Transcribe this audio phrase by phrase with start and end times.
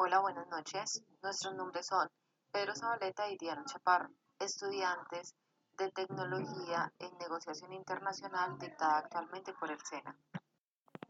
[0.00, 1.02] Hola, buenas noches.
[1.24, 2.08] Nuestros nombres son
[2.52, 5.34] Pedro Zabaleta y Diana Chaparro, estudiantes
[5.76, 10.16] de Tecnología en Negociación Internacional dictada actualmente por el SENA.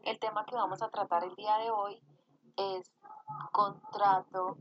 [0.05, 2.01] El tema que vamos a tratar el día de hoy
[2.57, 2.91] es
[3.51, 4.57] contrato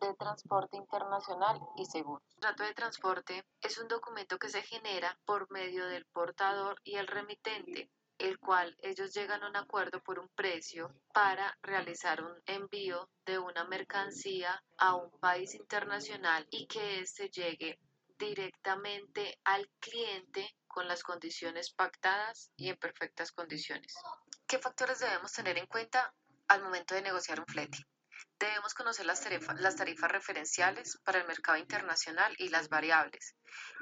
[0.00, 2.22] de transporte internacional y seguro.
[2.28, 6.94] El contrato de transporte es un documento que se genera por medio del portador y
[6.94, 12.34] el remitente el cual ellos llegan a un acuerdo por un precio para realizar un
[12.46, 17.78] envío de una mercancía a un país internacional y que éste llegue
[18.18, 23.94] directamente al cliente con las condiciones pactadas y en perfectas condiciones.
[24.46, 26.14] ¿Qué factores debemos tener en cuenta
[26.48, 27.78] al momento de negociar un flete?
[28.38, 33.34] Debemos conocer las, tarifas referenciales para el mercado internacional y las variables,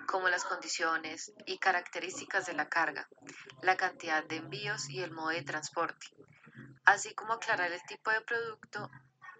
[0.06, 3.08] como las condiciones y características de la carga,
[3.62, 6.06] la cantidad de envíos y el modo de transporte,
[6.84, 8.90] así como aclarar el tipo de producto,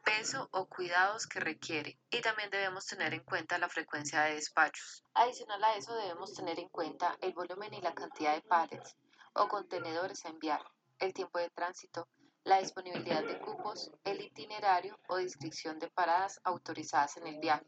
[0.04, 1.98] peso o cuidados que requiere.
[2.10, 5.04] Y también debemos tener en cuenta la frecuencia de despachos.
[5.14, 8.96] Adicional a eso debemos tener en cuenta el volumen y la cantidad de pallets
[9.32, 10.62] o contenedores a enviar,
[10.98, 12.08] el tiempo de tránsito,
[12.44, 17.66] la disponibilidad de cupos, el itinerario o descripción de paradas autorizadas en el viaje.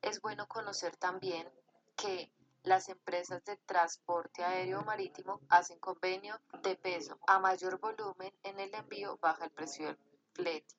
[0.00, 1.48] Es bueno conocer también
[1.96, 2.30] que
[2.62, 7.18] las empresas de transporte aéreo marítimo hacen convenio de peso.
[7.26, 9.96] A mayor volumen en el envío baja el precio del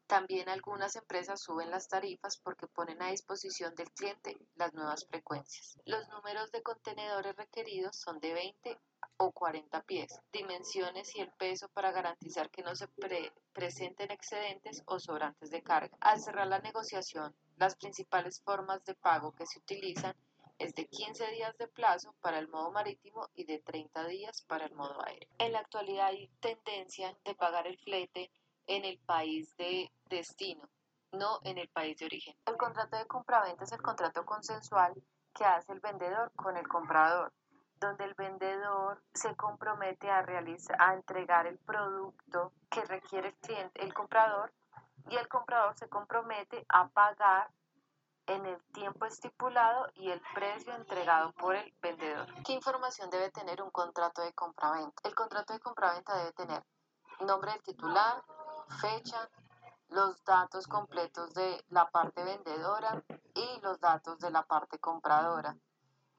[0.07, 5.79] También algunas empresas suben las tarifas porque ponen a disposición del cliente las nuevas frecuencias.
[5.85, 8.79] Los números de contenedores requeridos son de 20
[9.17, 12.87] o 40 pies, dimensiones y el peso para garantizar que no se
[13.51, 15.97] presenten excedentes o sobrantes de carga.
[16.01, 20.15] Al cerrar la negociación, las principales formas de pago que se utilizan
[20.59, 24.65] es de 15 días de plazo para el modo marítimo y de 30 días para
[24.65, 25.29] el modo aéreo.
[25.37, 28.31] En la actualidad hay tendencia de pagar el flete
[28.67, 30.67] en el país de destino,
[31.11, 32.35] no en el país de origen.
[32.45, 34.93] El contrato de compraventa es el contrato consensual
[35.33, 37.33] que hace el vendedor con el comprador
[37.79, 43.83] donde el vendedor se compromete a, realizar, a entregar el producto que requiere el cliente,
[43.83, 44.51] el comprador,
[45.09, 47.49] y el comprador se compromete a pagar
[48.25, 52.27] en el tiempo estipulado y el precio entregado por el vendedor.
[52.43, 55.01] ¿Qué información debe tener un contrato de compraventa?
[55.07, 56.61] El contrato de compraventa debe tener
[57.21, 58.21] nombre del titular,
[58.67, 59.29] fecha,
[59.89, 65.57] los datos completos de la parte vendedora y los datos de la parte compradora.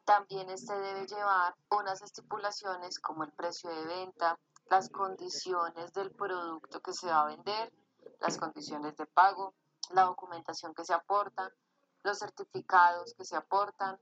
[0.04, 4.38] También este debe llevar unas estipulaciones como el precio de venta,
[4.70, 7.72] las condiciones del producto que se va a vender,
[8.20, 9.54] las condiciones de pago,
[9.90, 11.52] la documentación que se aporta,
[12.02, 13.98] los certificados que se aportan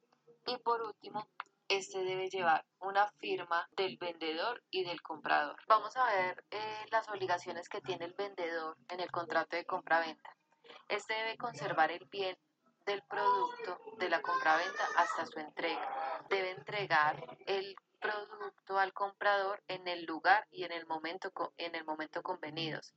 [0.46, 1.26] y por último,
[1.68, 5.56] este debe llevar una firma del vendedor y del comprador.
[5.66, 10.36] Vamos a ver eh, las obligaciones que tiene el vendedor en el contrato de compra-venta.
[10.88, 12.36] Este debe conservar el bien
[12.84, 16.24] del producto de la compraventa hasta su entrega.
[16.30, 21.84] Debe entregar el producto al comprador en el lugar y en el momento, en el
[21.84, 22.94] momento convenidos.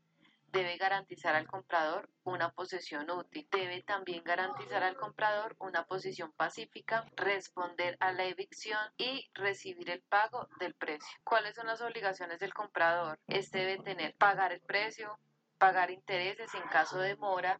[0.51, 3.47] Debe garantizar al comprador una posesión útil.
[3.51, 10.01] Debe también garantizar al comprador una posición pacífica, responder a la evicción y recibir el
[10.01, 11.19] pago del precio.
[11.23, 13.19] ¿Cuáles son las obligaciones del comprador?
[13.27, 15.19] Este debe tener pagar el precio,
[15.57, 17.59] pagar intereses en caso de mora,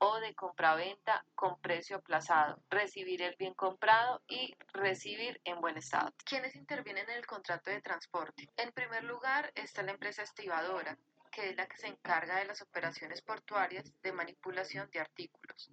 [0.00, 6.12] o de compraventa con precio aplazado, recibir el bien comprado y recibir en buen estado.
[6.24, 8.48] ¿Quiénes intervienen en el contrato de transporte?
[8.56, 10.96] En primer lugar está la empresa estibadora,
[11.40, 15.70] que es la que se encarga de las operaciones portuarias de manipulación de artículos.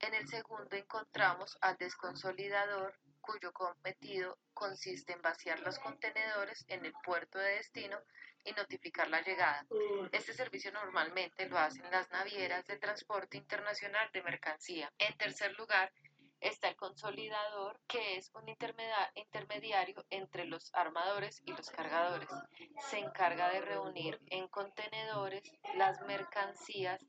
[0.00, 6.92] En el segundo encontramos al desconsolidador, cuyo cometido consiste en vaciar los contenedores en el
[7.04, 7.98] puerto de destino
[8.44, 9.66] y notificar la llegada.
[10.10, 14.92] Este servicio normalmente lo hacen las navieras de transporte internacional de mercancía.
[14.98, 15.92] En tercer lugar,
[16.40, 22.28] está el consolidador, que es un intermediario entre los armadores y los cargadores.
[22.90, 25.42] Se encarga de reunir en contenedores
[25.74, 27.04] las mercancías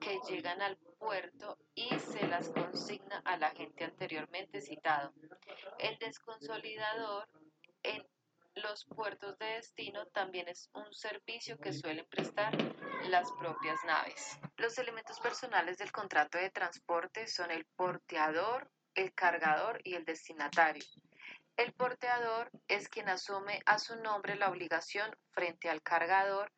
[0.00, 5.12] que llegan al puerto y se las consigna al agente anteriormente citado.
[5.78, 7.28] El desconsolidador
[7.82, 8.06] en
[8.54, 12.52] los puertos de destino también es un servicio que suelen prestar
[13.08, 14.38] las propias naves.
[14.56, 20.84] Los elementos personales del contrato de transporte son el porteador, el cargador y el destinatario.
[21.56, 26.50] El porteador es quien asume a su nombre la obligación frente al cargador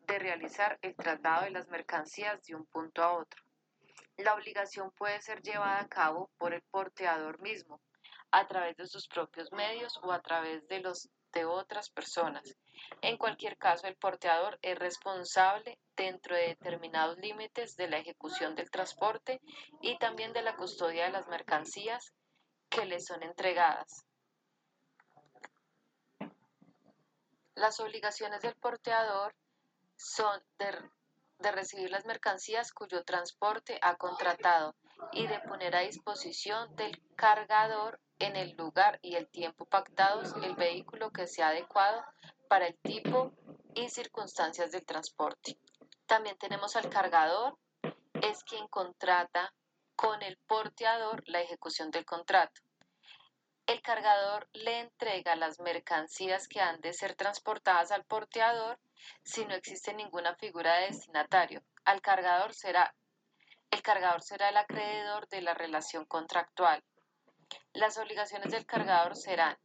[0.00, 3.42] de realizar el traslado de las mercancías de un punto a otro.
[4.16, 7.80] La obligación puede ser llevada a cabo por el porteador mismo,
[8.32, 12.56] a través de sus propios medios o a través de los de otras personas.
[13.02, 18.70] En cualquier caso, el porteador es responsable dentro de determinados límites de la ejecución del
[18.70, 19.42] transporte
[19.82, 22.14] y también de la custodia de las mercancías
[22.70, 24.06] que le son entregadas.
[27.54, 29.34] Las obligaciones del porteador
[29.96, 34.74] son de, recibir las mercancías cuyo transporte ha contratado
[35.12, 40.54] y de poner a disposición del cargador en el lugar y el tiempo pactados el
[40.54, 42.02] vehículo que sea adecuado
[42.48, 43.32] para el tipo
[43.74, 45.58] y circunstancias del transporte.
[46.10, 47.56] También tenemos al cargador,
[48.20, 49.54] es quien contrata
[49.94, 52.60] con el porteador la ejecución del contrato.
[53.64, 58.80] El cargador le entrega las mercancías que han de ser transportadas al porteador
[59.22, 61.62] si no existe ninguna figura de destinatario.
[61.84, 62.92] Al cargador será,
[63.70, 66.82] el cargador será el acreedor de la relación contractual.
[67.72, 69.56] Las obligaciones del cargador serán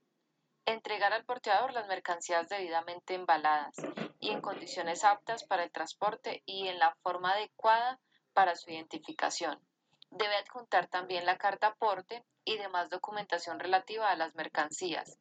[0.65, 3.75] entregar al porteador las mercancías debidamente embaladas
[4.19, 7.99] y en condiciones aptas para el transporte y en la forma adecuada
[8.33, 9.59] para su identificación.
[10.09, 15.19] Debe adjuntar también la carta aporte y demás documentación relativa a las mercancías,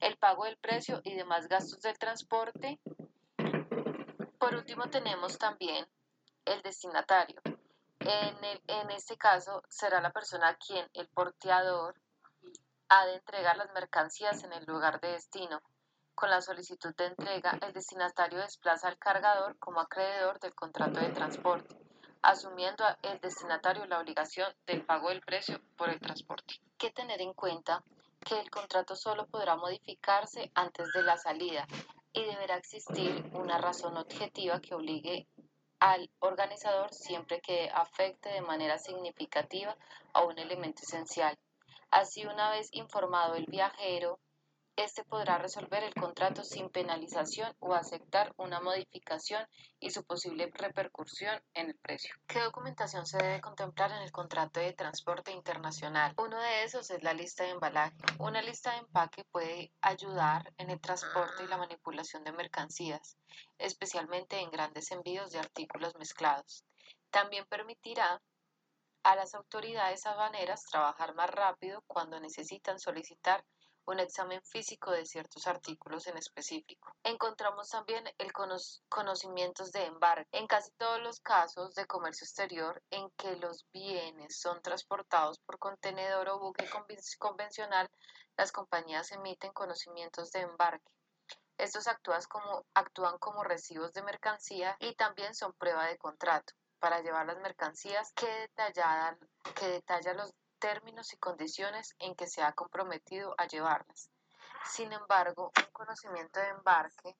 [0.00, 2.78] el pago del precio y demás gastos del transporte.
[4.38, 5.86] Por último tenemos también
[6.44, 7.40] el destinatario.
[8.00, 8.36] En,
[8.66, 11.94] en este caso será la persona a quien el porteador
[12.92, 15.62] ha de entregar las mercancías en el lugar de destino.
[16.14, 21.08] Con la solicitud de entrega, el destinatario desplaza al cargador como acreedor del contrato de
[21.08, 21.74] transporte
[22.22, 26.54] asumiendo el destinatario la obligación del pago del precio por el transporte.
[26.78, 27.82] Que tener en cuenta
[28.24, 31.66] que el contrato solo podrá modificarse antes de la salida
[32.12, 35.26] y deberá existir una razón objetiva que obligue
[35.80, 39.76] al organizador siempre que afecte de manera significativa
[40.12, 41.36] a un elemento esencial.
[41.92, 44.18] Así, una vez informado el viajero
[44.76, 49.46] este podrá resolver el contrato sin penalización o aceptar una modificación
[49.78, 52.14] y su posible repercusión en el precio.
[52.26, 56.14] ¿Qué documentación se debe contemplar en el contrato de transporte internacional?
[56.16, 57.94] Uno de esos es la lista de embalaje.
[58.18, 63.18] Una lista de empaque puede ayudar en el transporte y la manipulación de mercancías,
[63.58, 66.64] especialmente en grandes envíos de artículos mezclados.
[67.10, 68.22] También permitirá
[69.04, 73.44] a las autoridades aduaneras trabajar más rápido cuando necesitan solicitar
[73.84, 76.94] un examen físico de ciertos artículos en específico.
[77.02, 78.32] Encontramos también el
[78.88, 80.28] conocimientos de embarque.
[80.30, 85.58] En casi todos los casos de comercio exterior en que los bienes son transportados por
[85.58, 86.68] contenedor o buque
[87.18, 87.90] convencional,
[88.36, 90.92] las compañías emiten conocimientos de embarque.
[91.58, 97.00] Estos actúan como, actúan como recibos de mercancía y también son prueba de contrato para
[97.00, 99.16] llevar las mercancías que, detallan,
[99.54, 104.10] que detalla los términos y condiciones en que se ha comprometido a llevarlas.
[104.68, 107.16] Sin embargo, un conocimiento de embarque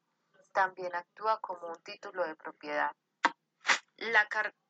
[0.52, 2.90] también actúa como un título de propiedad.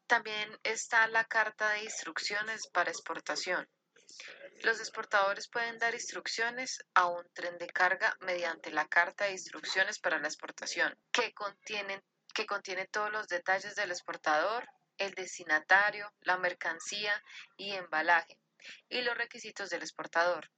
[0.06, 3.66] también está la carta de instrucciones para exportación.
[4.62, 9.98] Los exportadores pueden dar instrucciones a un tren de carga mediante la carta de instrucciones
[9.98, 11.32] para la exportación, que,
[12.34, 14.68] que contiene todos los detalles del exportador,
[15.02, 17.22] el destinatario, la mercancía
[17.56, 18.38] y embalaje,
[18.88, 20.50] y los requisitos del exportador.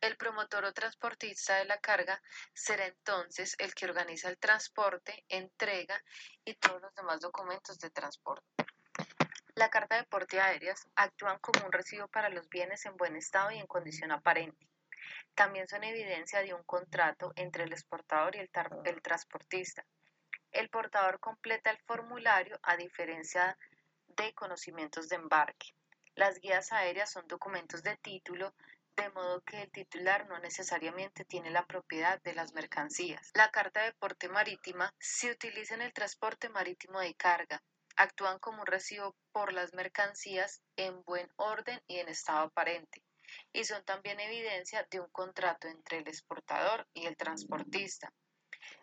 [0.00, 2.20] El promotor o transportista de la carga
[2.52, 6.02] será entonces el que organiza el transporte, entrega
[6.44, 8.44] y todos los demás documentos de transporte.
[9.54, 13.52] La carta de porte aéreas actúan como un recibo para los bienes en buen estado
[13.52, 14.66] y en condición aparente.
[15.34, 18.50] También son evidencia de un contrato entre el exportador y el,
[18.84, 19.84] el transportista.
[20.50, 23.56] El portador completa el formulario a diferencia
[24.16, 25.74] de conocimientos de embarque.
[26.14, 28.54] Las guías aéreas son documentos de título,
[28.96, 33.30] de modo que el titular no necesariamente tiene la propiedad de las mercancías.
[33.34, 37.62] La carta de porte marítima se utiliza en el transporte marítimo de carga.
[37.96, 43.02] Actúan como un recibo por las mercancías en buen orden y en estado aparente,
[43.52, 48.12] y son también evidencia de un contrato entre el exportador y el transportista.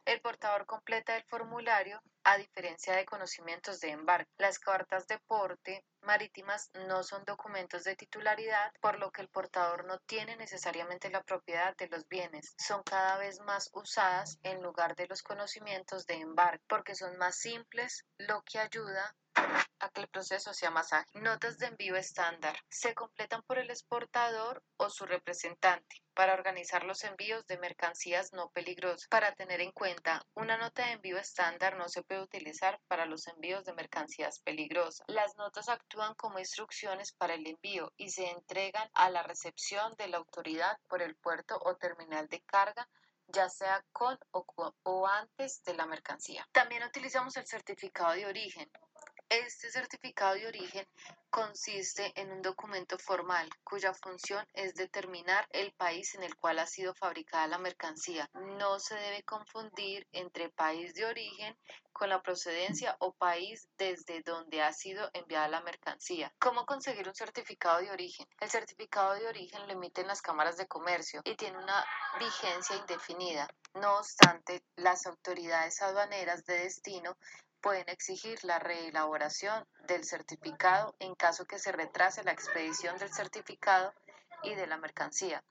[0.06, 4.32] El portador completa el formulario a diferencia de conocimientos de embarque.
[4.38, 9.86] Las cartas de porte marítimas no son documentos de titularidad, por lo que el portador
[9.86, 12.54] no tiene necesariamente la propiedad de los bienes.
[12.58, 17.36] Son cada vez más usadas en lugar de los conocimientos de embarque, porque son más
[17.36, 19.16] simples, lo que ayuda
[19.80, 21.24] a que el proceso sea más ágil.
[21.24, 22.58] Notas de envío estándar.
[22.70, 28.50] Se completan por el exportador o su representante para organizar los envíos de mercancías no
[28.50, 29.08] peligrosas.
[29.08, 33.28] Para tener en cuenta, una nota de envío estándar no se puede utilizar para los
[33.28, 35.06] envíos de mercancías peligrosas.
[35.08, 40.10] Las notas actúan como instrucciones para el envío y se entregan a la recepción de
[40.10, 42.90] la autoridad por el puerto o terminal de carga
[43.32, 44.46] ya sea con o,
[44.84, 46.48] o antes de la mercancía.
[46.52, 48.70] También utilizamos el certificado de origen.
[49.30, 50.88] Este certificado de origen
[51.30, 56.66] consiste en un documento formal cuya función es determinar el país en el cual ha
[56.66, 58.28] sido fabricada la mercancía.
[58.34, 61.56] No se debe confundir entre país de origen
[61.94, 66.34] con la procedencia o país desde donde ha sido enviada la mercancía.
[66.40, 68.26] ¿Cómo conseguir un certificado de origen?
[68.40, 71.86] El certificado de origen lo emiten las cámaras de comercio y tiene una
[72.18, 73.48] vigencia indefinida.
[73.76, 77.16] No obstante, las autoridades aduaneras de destino
[77.62, 83.94] pueden exigir la reelaboración del certificado en caso que se retrase la expedición del certificado
[84.44, 85.44] y de la mercancía.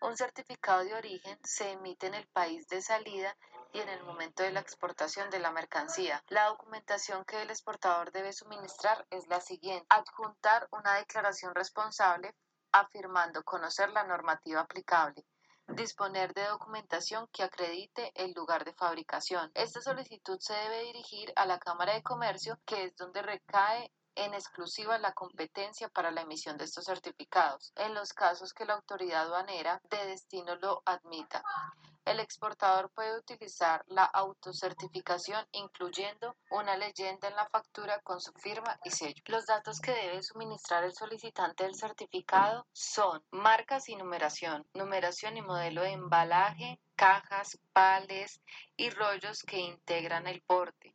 [0.00, 3.36] Un certificado de origen se emite en el país de salida
[3.72, 6.22] y en el momento de la exportación de la mercancía.
[6.28, 9.86] La documentación que el exportador debe suministrar es la siguiente.
[9.88, 12.34] Adjuntar una declaración responsable
[12.72, 15.24] afirmando conocer la normativa aplicable
[15.68, 19.50] Disponer de documentación que acredite el lugar de fabricación.
[19.54, 24.32] Esta solicitud se debe dirigir a la Cámara de Comercio, que es donde recae en
[24.32, 29.22] exclusiva la competencia para la emisión de estos certificados, en los casos que la autoridad
[29.22, 31.42] aduanera de destino lo admita.
[32.06, 38.78] El exportador puede utilizar la autocertificación incluyendo una leyenda en la factura con su firma
[38.84, 39.20] y sello.
[39.26, 45.42] Los datos que debe suministrar el solicitante del certificado son marcas y numeración, numeración y
[45.42, 48.40] modelo de embalaje, cajas, pales
[48.76, 50.94] y rollos que integran el porte.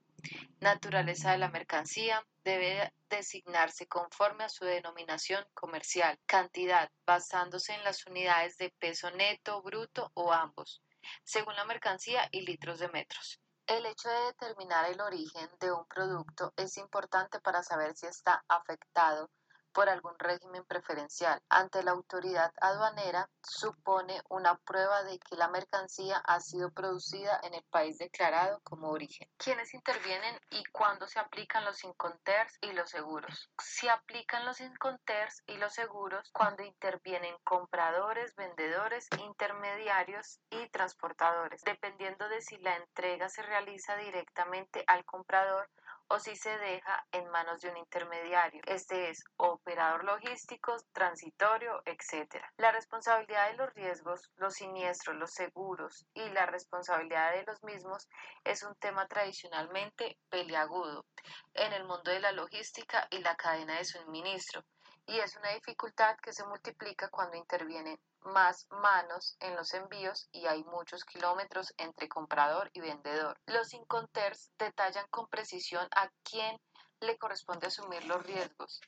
[0.62, 6.18] Naturaleza de la mercancía debe designarse conforme a su denominación comercial.
[6.25, 10.82] Cantidad basándose en las unidades de peso neto, bruto o ambos
[11.24, 13.39] según la mercancía y litros de metros.
[13.67, 18.43] El hecho de determinar el origen de un producto es importante para saber si está
[18.48, 19.29] afectado
[19.73, 26.17] por algún régimen preferencial ante la autoridad aduanera supone una prueba de que la mercancía
[26.17, 29.27] ha sido producida en el país declarado como origen.
[29.37, 33.49] ¿Quiénes intervienen y cuándo se aplican los inconters y los seguros?
[33.57, 42.27] Se aplican los inconters y los seguros cuando intervienen compradores, vendedores, intermediarios y transportadores, dependiendo
[42.29, 45.69] de si la entrega se realiza directamente al comprador
[46.08, 52.43] o si se deja en manos de un intermediario, este es operador logístico, transitorio, etc.
[52.58, 58.08] La responsabilidad de los riesgos, los siniestros, los seguros y la responsabilidad de los mismos
[58.43, 61.05] es un tema tradicionalmente peliagudo
[61.53, 64.63] en el mundo de la logística y la cadena de suministro
[65.12, 70.46] y es una dificultad que se multiplica cuando intervienen más manos en los envíos y
[70.46, 73.38] hay muchos kilómetros entre comprador y vendedor.
[73.46, 76.58] Los inconters detallan con precisión a quién
[77.01, 78.80] le corresponde asumir los riesgos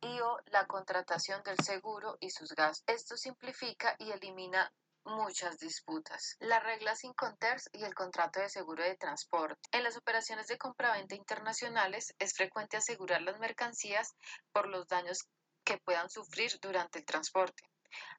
[0.00, 2.82] y o la contratación del seguro y sus gastos.
[2.88, 4.72] Esto simplifica y elimina
[5.04, 6.36] muchas disputas.
[6.40, 9.60] Las reglas Inconters y el contrato de seguro de transporte.
[9.70, 14.14] En las operaciones de compraventa internacionales es frecuente asegurar las mercancías
[14.52, 15.28] por los daños
[15.64, 17.62] que puedan sufrir durante el transporte,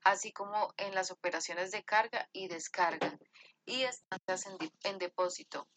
[0.03, 3.17] así como en las operaciones de carga y descarga
[3.65, 4.45] y estancias
[4.83, 5.67] en, depósito,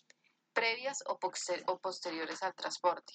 [0.52, 1.18] previas o,
[1.66, 3.12] o posteriores al transporte.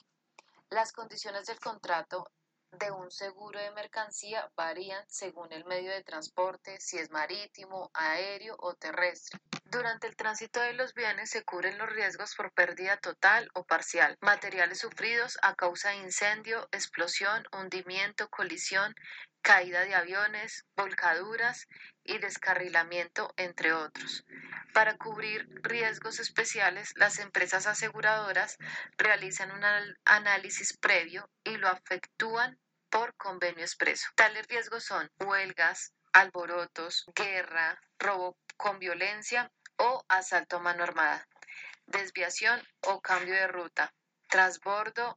[0.70, 2.32] Las condiciones del contrato
[2.72, 8.56] de un seguro de mercancía varían según el medio de transporte, si es marítimo, aéreo
[8.60, 9.40] o terrestre.
[9.72, 14.18] Durante el tránsito de los bienes se cubren los riesgos por pérdida total o parcial,
[14.20, 18.94] materiales sufridos a causa de incendio, explosión, hundimiento, colisión,
[19.42, 21.70] caída de aviones, volcaduras
[22.04, 24.26] y descarrilamiento, entre otros.
[24.74, 28.58] Para cubrir riesgos especiales, las empresas aseguradoras
[28.98, 29.64] realizan un
[30.04, 32.60] análisis previo y lo efectúan
[32.90, 34.10] por convenio expreso.
[34.16, 39.50] Tales riesgos son huelgas, alborotos, guerra, robo con violencia
[39.82, 41.28] o asalto a mano armada,
[41.88, 43.94] desviación o cambio de ruta,
[44.30, 45.16] transbordo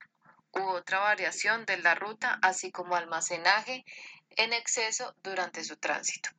[0.52, 3.84] u otra variación de la ruta, así como almacenaje
[4.30, 6.30] en exceso durante su tránsito.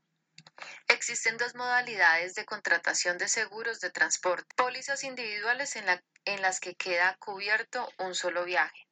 [0.88, 4.56] Existen dos modalidades de contratación de seguros de transporte.
[4.56, 5.86] Pólizas individuales en,
[6.26, 8.88] en las que queda cubierto un solo viaje.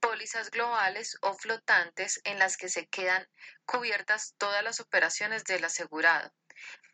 [0.00, 3.26] Pólizas globales o flotantes en las que se quedan
[3.64, 6.30] cubiertas todas las operaciones del asegurado.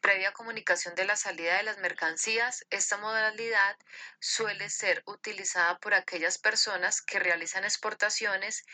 [0.00, 3.76] Previa comunicación de la salida de las mercancías, esta modalidad
[4.20, 8.64] suele ser utilizada por aquellas personas que realizan exportaciones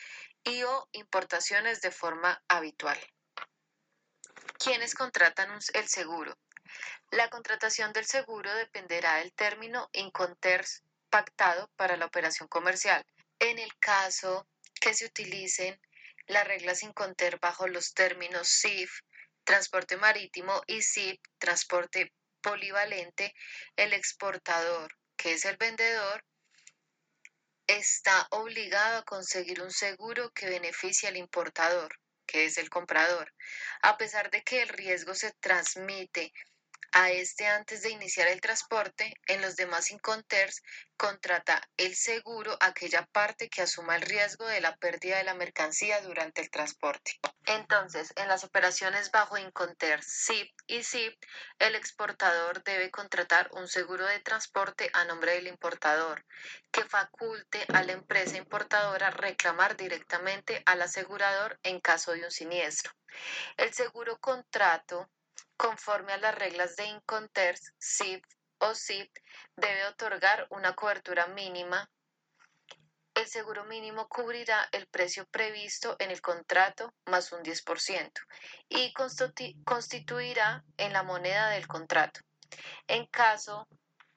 [0.44, 2.98] y o importaciones de forma habitual.
[4.58, 6.36] ¿Quiénes contratan el seguro?
[7.10, 13.04] La contratación del seguro dependerá del término Inconters pactado para la operación comercial.
[13.38, 14.46] En el caso
[14.80, 15.80] que se utilicen
[16.26, 19.00] las reglas Inconter bajo los términos SIF,
[19.44, 23.34] transporte marítimo, y SIP, transporte polivalente,
[23.76, 26.24] el exportador, que es el vendedor,
[27.66, 33.32] está obligado a conseguir un seguro que beneficie al importador, que es el comprador,
[33.82, 36.32] a pesar de que el riesgo se transmite
[36.94, 40.62] a este antes de iniciar el transporte, en los demás Inconters
[40.96, 46.00] contrata el seguro aquella parte que asuma el riesgo de la pérdida de la mercancía
[46.02, 47.18] durante el transporte.
[47.46, 51.18] Entonces, en las operaciones bajo Inconters SIP y SIP,
[51.58, 56.24] el exportador debe contratar un seguro de transporte a nombre del importador
[56.70, 62.92] que faculte a la empresa importadora reclamar directamente al asegurador en caso de un siniestro.
[63.56, 65.10] El seguro contrato
[65.56, 68.24] conforme a las reglas de Inconters, SIP
[68.58, 69.10] o SIP,
[69.56, 71.90] debe otorgar una cobertura mínima.
[73.14, 78.10] El seguro mínimo cubrirá el precio previsto en el contrato más un 10%
[78.68, 78.92] y
[79.64, 82.20] constituirá en la moneda del contrato.
[82.88, 83.68] En caso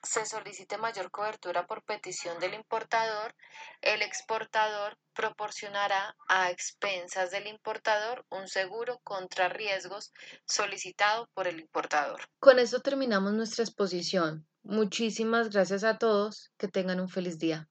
[0.04, 3.36] se solicite mayor cobertura por petición del importador,
[3.82, 10.12] el exportador proporcionará a expensas del importador un seguro contra riesgos
[10.46, 12.22] solicitado por el importador.
[12.40, 14.48] Con esto terminamos nuestra exposición.
[14.64, 16.52] Muchísimas gracias a todos.
[16.58, 17.70] Que tengan un feliz día.